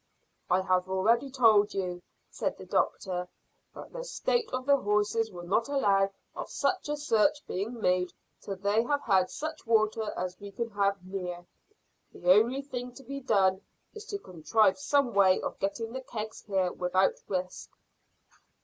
[0.49, 3.27] "I have already told you," said the doctor,
[3.75, 8.11] "that the state of the horses will not allow of such a search being made
[8.41, 11.45] till they have had such water as we have near.
[12.13, 13.61] The only thing to be done
[13.93, 17.69] is to contrive some way of getting the kegs here without risk."